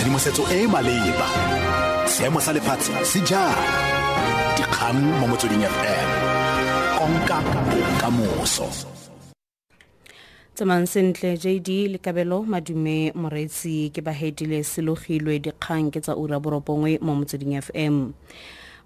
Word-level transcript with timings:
tshedimosetso 0.00 0.48
e 0.48 0.64
e 0.64 0.66
maleba. 0.66 1.28
Seemo 2.08 2.40
sa 2.40 2.52
lefatshe 2.52 3.04
se 3.04 3.20
jang? 3.20 3.52
Dikgang 4.56 4.96
mo 5.20 5.28
motsweding 5.28 5.60
fm 5.60 6.08
konka 6.96 7.38
bokamoso. 7.68 8.64
Tsamayng 10.56 10.88
sentle 10.88 11.36
jd 11.36 11.92
le 11.92 11.98
kabelo 11.98 12.40
madume 12.48 13.12
moreetsi 13.12 13.92
ke 13.92 14.00
bahedile 14.00 14.64
selogilwe 14.64 15.36
dikgang 15.36 15.92
ke 15.92 16.00
tsa 16.00 16.16
ura 16.16 16.40
boropongwe 16.40 16.96
mo 17.04 17.20
motsweding 17.20 17.60
fm 17.60 18.16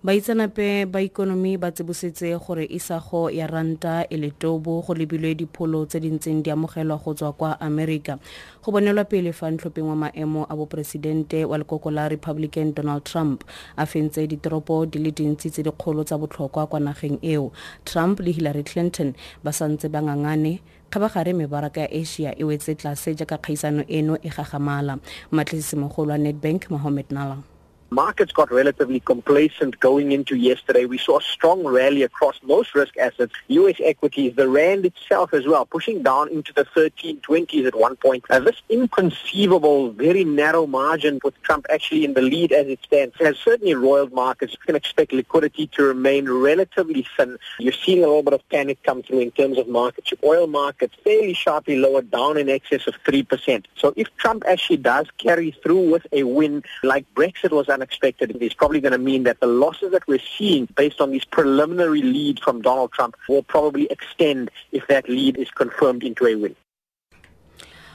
baitsanape 0.05 0.85
ba 0.87 1.01
ikonomi 1.01 1.57
ba 1.57 1.73
tsebositse 1.73 2.37
gore 2.37 2.69
isago 2.69 3.31
ya 3.31 3.47
ranta 3.47 4.05
e 4.11 4.17
le 4.17 4.31
tobo 4.31 4.85
go 4.85 4.93
lebilwe 4.95 5.35
dipholo 5.35 5.87
tse 5.87 6.01
di 6.01 6.11
ntseng 6.11 6.45
di 6.45 6.51
amogelwa 6.51 7.01
go 7.01 7.15
tswa 7.15 7.33
kwa 7.33 7.61
america 7.61 8.19
go 8.63 8.69
bonelwa 8.73 9.05
pele 9.05 9.33
fa 9.33 9.49
ntlhopheng 9.51 9.89
wa 9.89 9.97
maemo 9.97 10.45
a 10.45 10.57
boporesidente 10.57 11.45
wa 11.49 11.57
lekoko 11.59 11.91
la 11.91 12.09
republican 12.09 12.75
donald 12.75 13.05
trump 13.05 13.45
a 13.77 13.87
fentse 13.87 14.27
ditoropo 14.29 14.85
di 14.87 14.99
le 14.99 15.11
dintsi 15.11 15.51
tse 15.51 15.63
dikgolo 15.63 16.05
tsa 16.05 16.19
botlhokwa 16.19 16.67
kwa 16.67 16.81
nageng 16.81 17.19
eo. 17.23 17.53
Trump 17.85 18.21
le 18.21 18.31
hillary 18.31 18.63
clinton 18.63 19.15
ba 19.45 19.53
santse 19.53 19.89
ba 19.89 20.03
ngangane 20.03 20.61
kgabagare 20.91 21.33
mebaraka 21.33 21.81
ya 21.81 21.91
asia 21.91 22.35
e 22.39 22.45
wetse 22.45 22.75
tlase 22.75 23.15
jaaka 23.15 23.39
kgaisano 23.39 23.85
eno 23.89 24.19
e 24.23 24.29
gagamala. 24.29 24.99
Matlisitsimogolo 25.31 26.13
wa 26.13 26.19
nedbank 26.19 26.71
mohammed 26.71 27.07
nala 27.11 27.54
Markets 27.91 28.33
got 28.33 28.51
relatively 28.51 29.01
complacent 29.01 29.79
going 29.79 30.13
into 30.13 30.37
yesterday. 30.37 30.85
We 30.85 30.99
saw 30.99 31.19
a 31.19 31.23
strong 31.23 31.65
rally 31.65 32.03
across 32.03 32.41
most 32.43 32.75
risk 32.75 32.97
assets, 32.97 33.33
U.S. 33.49 33.77
equities, 33.83 34.35
the 34.35 34.49
rand 34.49 34.85
itself 34.85 35.33
as 35.33 35.47
well, 35.47 35.65
pushing 35.67 36.03
down 36.03 36.29
into 36.31 36.53
the 36.53 36.65
1320s 36.65 37.67
at 37.67 37.79
one 37.79 37.97
point. 37.97 38.25
Uh, 38.31 38.41
this 38.41 38.63
inconceivable, 38.69 39.91
very 39.91 40.25
narrow 40.25 40.67
margin 40.67 41.21
with 41.23 41.41
Trump 41.43 41.67
actually 41.71 42.05
in 42.05 42.15
the 42.15 42.23
lead 42.23 42.53
as 42.53 42.67
it 42.67 42.81
stands 42.83 43.15
has 43.21 43.37
certainly 43.39 43.75
roiled 43.75 44.13
markets. 44.13 44.53
You 44.53 44.59
can 44.67 44.77
expect 44.77 45.13
liquidity 45.13 45.67
to 45.69 45.83
remain 45.85 46.29
relatively 46.29 47.07
thin. 47.17 47.39
You're 47.59 47.73
seeing 47.73 47.99
a 47.99 48.07
little 48.07 48.23
bit 48.23 48.35
of 48.35 48.49
panic 48.49 48.83
come 48.83 49.03
through 49.03 49.21
in 49.21 49.31
terms 49.31 49.59
of 49.59 49.69
markets. 49.69 50.13
Oil 50.25 50.47
markets 50.47 50.95
fairly 51.05 51.35
sharply 51.35 51.77
lower, 51.77 52.03
down 52.03 52.37
in 52.39 52.49
excess 52.49 52.87
of 52.87 52.95
3%. 53.05 53.65
So 53.77 53.95
if 53.97 54.15
Trump 54.17 54.45
actually 54.47 54.79
does 54.79 55.07
carry 55.19 55.53
through 55.63 55.91
with 55.91 56.07
a 56.13 56.25
win, 56.25 56.65
like 56.83 57.05
Brexit 57.15 57.51
was 57.51 57.69
unexpected, 57.85 58.35
it's 58.41 58.55
probably 58.55 58.81
going 58.81 58.93
to 58.93 58.99
mean 58.99 59.25
that 59.25 59.41
the 59.41 59.47
losses 59.47 59.93
that 59.93 60.07
we're 60.09 60.19
seeing 60.39 60.67
based 60.75 61.01
on 61.03 61.11
this 61.11 61.25
preliminary 61.25 62.01
lead 62.01 62.41
from 62.41 62.63
Donald 62.63 62.93
Trump 62.93 63.15
will 63.29 63.43
probably 63.43 63.85
extend 63.91 64.51
if 64.73 64.87
that 64.87 65.07
lead 65.09 65.37
is 65.37 65.51
confirmed 65.51 66.03
into 66.03 66.27
a 66.27 66.35
win. 66.35 66.57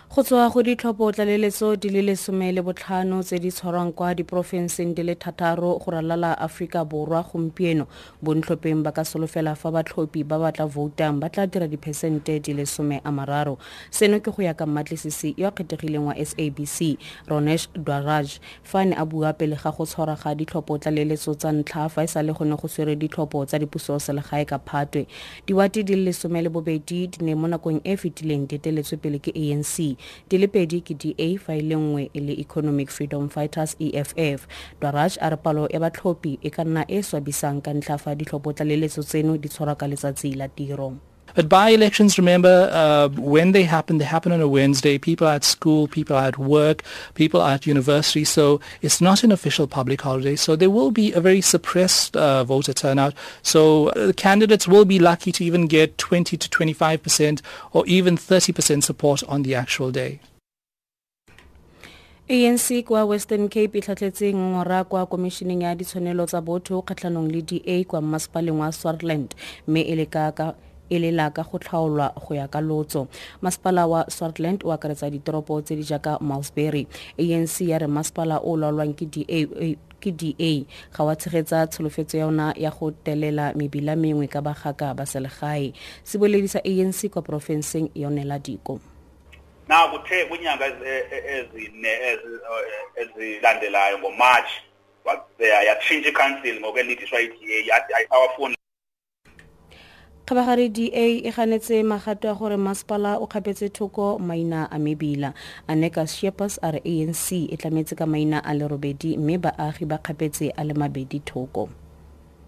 Go 0.10 0.24
tswa 0.24 0.50
go 0.50 0.64
ditlhopho 0.64 1.12
tlaleletso 1.12 1.76
di 1.80 1.90
le 1.90 2.02
lesome 2.02 2.52
le 2.52 2.64
botlhano 2.64 3.22
tse 3.22 3.38
di 3.38 3.52
tshwarwang 3.52 3.94
kwa 3.94 4.16
diporofenseng 4.16 4.96
di 4.96 5.04
le 5.04 5.14
thataro 5.16 5.78
go 5.78 5.92
ralala 5.92 6.34
aforika 6.34 6.84
borwa 6.84 7.22
gompieno. 7.22 7.86
Bontlhopheng 8.24 8.82
ba 8.82 8.92
ka 8.92 9.04
solofela 9.06 9.56
fa 9.56 9.70
batlhophi 9.70 10.26
ba 10.26 10.40
ba 10.40 10.52
tla 10.52 10.66
voutang 10.66 11.20
ba 11.22 11.30
tla 11.30 11.46
dira 11.46 11.68
diphesente 11.68 12.42
di 12.42 12.54
le 12.54 12.66
some 12.66 13.00
a 13.06 13.12
mararo. 13.12 13.60
Seno 13.92 14.20
ke 14.20 14.34
go 14.34 14.42
ya 14.42 14.54
ka 14.56 14.66
mmatlisisi 14.66 15.36
yo 15.38 15.48
a 15.48 15.52
kgethegileng 15.52 16.10
wa 16.10 16.16
sabc 16.18 16.98
ronesh 17.30 17.70
dwaraj. 17.78 18.40
Fa 18.64 18.86
ne 18.86 18.96
a 18.98 19.06
bua 19.06 19.34
pele 19.34 19.62
ga 19.62 19.70
go 19.70 19.86
tshwara 19.86 20.18
ga 20.18 20.34
ditlhopho 20.34 20.80
tlaleletso 20.82 21.38
tsa 21.38 21.54
ntlha 21.54 21.86
fa 21.88 22.02
e 22.02 22.08
sa 22.08 22.24
le 22.26 22.34
gone 22.34 22.58
go 22.58 22.68
swere 22.68 22.96
ditlhopho 22.98 23.46
tsa 23.46 23.60
dipuso 23.62 24.00
selegae 24.02 24.46
ka 24.50 24.58
phatwe. 24.58 25.06
Diwati 25.46 25.86
di 25.86 25.94
le 25.94 26.10
lesome 26.10 26.42
le 26.42 26.50
bobedi 26.50 27.06
di 27.14 27.22
ne 27.22 27.36
mo 27.36 27.46
nakong 27.46 27.86
e 27.86 27.94
e 27.94 27.98
fetileng 27.98 28.50
di 28.50 28.58
eteletswe 28.58 28.98
pele 28.98 29.22
ke 29.22 29.30
anc 29.38 29.99
di 30.30 30.38
le 30.38 30.48
pedi 30.48 30.82
ke 30.82 30.94
da 30.94 31.30
fa 31.38 31.54
e 31.54 31.62
le 31.62 31.76
nngwe 31.76 32.10
e 32.14 32.20
le 32.20 32.34
economic 32.40 32.90
freedom 32.90 33.30
fighters 33.30 33.76
eff 33.80 34.48
dwaraj 34.80 35.18
a 35.22 35.30
re 35.30 35.38
palo 35.38 35.68
ya 35.74 35.80
batlhophi 35.80 36.40
e 36.42 36.50
ka 36.50 36.64
nna 36.64 36.84
e 36.88 37.04
swabisang 37.04 37.62
ka 37.62 37.72
ntlha 37.74 37.98
fa 37.98 38.16
ditlhopho 38.16 38.54
tlaleletso 38.54 39.04
tseno 39.04 39.38
di 39.38 39.50
tshwarwa 39.50 39.76
ka 39.76 39.88
letsatsi 39.88 40.36
la 40.36 40.48
tiro 40.48 41.09
But 41.40 41.48
by-elections, 41.48 42.18
remember, 42.18 42.70
uh, 42.70 43.08
when 43.18 43.54
they 43.54 43.64
happen, 43.64 43.98
they 43.98 44.04
happen 44.04 44.34
on 44.34 44.42
a 44.42 44.48
Wednesday. 44.50 44.98
People 44.98 45.26
are 45.26 45.36
at 45.36 45.46
school, 45.46 45.88
people 45.88 46.18
are 46.18 46.26
at 46.26 46.38
work, 46.38 46.84
people 47.14 47.40
are 47.40 47.52
at 47.52 47.66
university, 47.66 48.26
so 48.26 48.60
it's 48.82 49.00
not 49.00 49.24
an 49.24 49.32
official 49.32 49.66
public 49.66 50.02
holiday. 50.02 50.36
So 50.36 50.58
there 50.58 50.70
will 50.70 50.92
be 50.92 51.14
a 51.14 51.22
very 51.22 51.40
suppressed 51.40 52.18
uh, 52.18 52.44
voter 52.44 52.74
turnout. 52.74 53.14
So 53.42 53.88
uh, 53.88 54.12
candidates 54.18 54.68
will 54.68 54.84
be 54.84 55.00
lucky 55.00 55.32
to 55.32 55.46
even 55.46 55.68
get 55.68 55.98
20 55.98 56.36
to 56.36 56.50
25% 56.50 57.42
or 57.72 57.86
even 57.88 58.18
30% 58.18 58.84
support 58.84 59.24
on 59.30 59.44
the 59.44 59.56
actual 59.56 59.92
day. 59.92 60.20
anc 62.30 62.86
kwa 62.86 63.06
western 63.06 63.50
cape 63.50 63.78
e 63.78 63.82
tlhatlhetse 63.82 64.34
ngora 64.34 64.84
kwa 64.84 65.06
komišeneng 65.06 65.64
ya 65.64 65.76
ditshwanelo 65.76 66.26
tsa 66.26 66.42
botho 66.42 66.82
kgatlhanong 66.82 67.32
le 67.32 67.42
da 67.42 67.84
kwa 67.84 68.02
mmasepaleng 68.02 68.60
wa 68.60 68.72
swartland 68.72 69.36
mme 69.68 69.82
e 69.82 69.96
le 69.96 70.06
ka 70.06 70.54
e 70.90 71.00
lela 71.00 71.32
ka 71.32 71.44
go 71.44 71.58
tlhaolwa 71.58 72.14
go 72.16 72.36
ya 72.36 72.48
ka 72.48 72.60
lotso. 72.62 73.08
Masepala 73.42 73.88
wa 73.88 74.06
swartland 74.10 74.64
o 74.64 74.72
akaretsa 74.72 75.10
ditoropo 75.10 75.62
tse 75.62 75.76
di 75.76 75.84
jaaka 75.84 76.18
malsbury. 76.22 76.88
Anc 77.18 77.62
ya 77.62 77.78
re 77.78 77.88
masepala 77.88 78.42
o 78.44 78.58
laolwang 78.58 78.94
ke 78.98 79.06
da 79.06 79.24
ke 80.00 80.12
da 80.12 80.66
ga 80.96 81.04
wa 81.04 81.16
tshegetsa 81.16 81.68
tsholofetso 81.68 82.18
ya 82.18 82.26
yona 82.26 82.54
ya 82.58 82.72
go 82.72 82.92
telela 82.92 83.54
mebila 83.56 83.96
mengwe 83.96 84.28
ka 84.28 84.42
bagaka 84.42 84.96
ba 84.96 85.06
selegae. 85.06 85.74
Seboledi 86.04 86.48
sa 86.48 86.60
anc 86.64 87.12
kwa 87.12 87.22
porofenseng 87.22 87.92
yonela 87.96 88.40
diko 88.40 88.80
na 89.70 89.88
kuthe 89.88 90.26
kwinyanga 90.26 90.66
ezine 91.36 92.18
ezilandelayo 92.96 94.00
ngomarch 94.00 94.52
yatshintsha 95.68 96.10
icouncil 96.10 96.60
ngokwelidiswa 96.60 97.22
i-da 97.22 97.98
awafuni 98.10 98.59
kgabagare 100.30 100.70
da 100.70 100.84
e 100.94 101.32
ganetse 101.32 101.82
magato 101.84 102.30
a 102.30 102.36
gore 102.36 102.56
masepala 102.56 103.18
o 103.18 103.26
kgapetse 103.26 103.70
thoko 103.74 104.20
maina 104.20 104.70
a 104.70 104.78
mebila 104.78 105.34
anekas 105.68 106.14
shepers 106.20 106.60
a 106.62 106.70
re 106.72 106.82
anc 106.86 107.32
e 107.32 107.58
tlametse 107.58 107.98
ka 107.98 108.06
maina 108.06 108.38
a 108.46 108.54
mme 108.54 109.38
baagi 109.42 109.88
ba 109.88 109.98
kgapetse 109.98 110.54
a 110.56 110.64
le 110.64 110.74
mabedi 110.76 111.20
thoko 111.26 111.70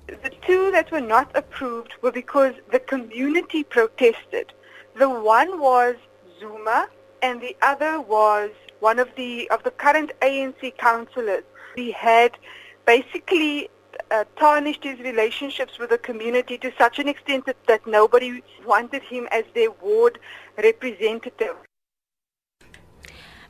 The 0.06 0.30
two 0.46 0.69
that 0.72 0.92
were 0.92 1.02
not 1.02 1.36
approved 1.36 1.94
were 2.03 2.12
because 2.12 2.53
the 2.72 2.80
community 2.80 3.64
protested. 3.64 4.53
The 5.00 5.09
one 5.09 5.59
was 5.59 5.96
Zuma 6.40 6.88
and 7.24 7.42
the 7.42 7.56
other 7.63 8.00
was 8.00 8.52
one 8.80 9.00
of 9.00 9.09
the 9.16 9.50
of 9.50 9.63
the 9.63 9.72
current 9.72 10.12
ANC 10.22 10.78
councillors. 10.78 11.46
He 11.75 11.92
had 11.92 12.38
basically 12.86 13.72
uh, 14.12 14.26
tarnished 14.38 14.84
his 14.84 15.00
relationships 15.00 15.80
with 15.80 15.90
the 15.90 15.98
community 15.98 16.58
to 16.58 16.72
such 16.78 17.00
an 17.00 17.08
extent 17.08 17.46
that, 17.46 17.58
that 17.68 17.86
nobody 17.88 18.44
wanted 18.66 19.02
him 19.04 19.28
as 19.32 19.46
their 19.54 19.72
ward 19.72 20.20
representative. 20.58 21.56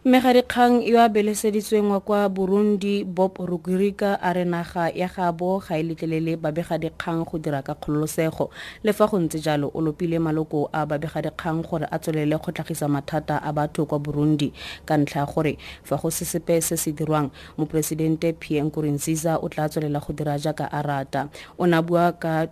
Mmegadikgang 0.01 0.81
yo 0.81 0.97
a 0.97 1.09
beleseditsweng 1.09 1.91
wa 1.93 1.99
kwa 1.99 2.29
burundi 2.29 3.03
bob 3.05 3.37
rugurika 3.37 4.17
a 4.21 4.33
re 4.33 4.45
naga 4.45 4.89
ya 4.89 5.05
gabo 5.07 5.61
ga 5.61 5.77
e 5.77 5.83
letlelele 5.83 6.41
babegadikgang 6.41 7.21
go 7.21 7.37
dira 7.37 7.61
ka 7.61 7.75
kgololosego. 7.75 8.49
Le 8.81 8.93
fa 8.93 9.05
go 9.05 9.19
ntse 9.19 9.37
jalo 9.37 9.69
o 9.69 9.77
lopile 9.81 10.17
maloko 10.17 10.69
a 10.73 10.87
babegadikgang 10.89 11.61
gore 11.61 11.85
a 11.85 11.99
tswelele 11.99 12.33
go 12.41 12.51
tlhagisa 12.51 12.89
mathata 12.89 13.45
a 13.45 13.53
batho 13.53 13.85
kwa 13.85 13.99
burundi 13.99 14.51
ka 14.89 14.97
ntlha 14.97 15.21
ya 15.21 15.25
gore 15.29 15.57
fa 15.83 15.97
go 16.01 16.09
se 16.09 16.25
sepe 16.25 16.61
se 16.61 16.77
se 16.77 16.91
dirwang 16.91 17.29
moporesidente 17.57 18.33
pierre 18.33 18.65
nkurunziza 18.65 19.37
o 19.37 19.49
tla 19.49 19.69
tswelela 19.69 19.99
go 20.01 20.13
dira 20.13 20.33
jaaka 20.41 20.65
a 20.65 20.81
rata. 20.81 21.29
O 21.59 21.67
ne 21.67 21.77
a 21.77 21.81
bua 21.81 22.11
ka 22.17 22.47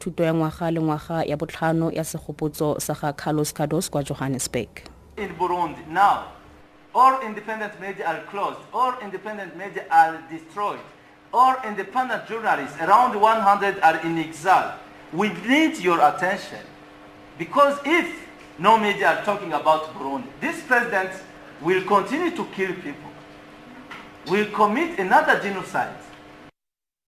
thuto 0.00 0.24
ya 0.24 0.32
ngwaga 0.32 0.70
le 0.72 0.80
ngwaga 0.80 1.28
ya 1.28 1.36
botlhano 1.36 1.92
ya 1.92 2.04
segopotso 2.04 2.80
sa 2.80 2.94
ga 2.94 3.12
carlos 3.12 3.52
cados 3.52 3.90
kwa 3.90 4.00
johannesburg. 4.02 4.88
In 5.18 5.36
burundi 5.36 5.84
now 5.92 6.37
all 6.98 7.20
independent 7.22 7.80
media 7.80 8.04
are 8.04 8.20
closed, 8.30 8.58
all 8.74 8.92
independent 9.00 9.56
media 9.56 9.84
are 9.88 10.20
destroyed, 10.28 10.80
all 11.32 11.54
independent 11.64 12.26
journalists, 12.26 12.76
around 12.80 13.14
100 13.20 13.78
are 13.80 14.00
in 14.04 14.18
exile. 14.18 14.76
We 15.12 15.28
need 15.46 15.78
your 15.78 16.00
attention 16.10 16.64
because 17.38 17.78
if 17.84 18.26
no 18.58 18.76
media 18.76 19.12
are 19.12 19.24
talking 19.24 19.52
about 19.52 19.94
Burundi, 19.94 20.26
this 20.40 20.60
president 20.62 21.10
will 21.60 21.84
continue 21.84 22.32
to 22.32 22.44
kill 22.46 22.74
people, 22.74 23.12
will 24.26 24.50
commit 24.50 24.98
another 24.98 25.38
genocide. 25.40 25.94